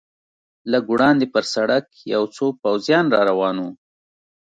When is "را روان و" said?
3.13-3.65